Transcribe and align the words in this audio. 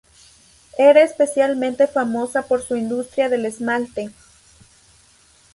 Era 0.79 1.03
especialmente 1.03 1.85
famosa 1.85 2.47
por 2.47 2.63
su 2.63 2.75
industria 2.75 3.29
del 3.29 3.45
esmalte. 3.45 4.09